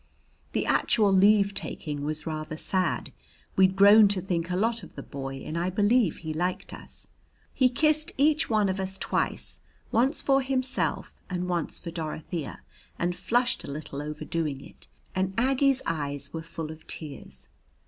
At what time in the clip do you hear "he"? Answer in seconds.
6.17-6.33, 7.53-7.69